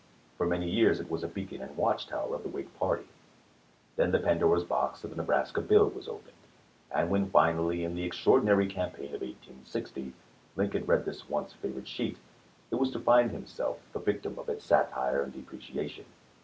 [0.35, 3.05] For many years it was a beacon and watch tower of the Whig party;
[3.97, 6.39] then the Pandora's box of the Nebraska bill was opened;
[6.89, 10.13] and when finally in the extraor dinary campaign of 1860
[10.55, 12.17] Lincoln read this once favorite sheet,
[12.71, 16.05] it was to find himself the victim of its satire and depreciation.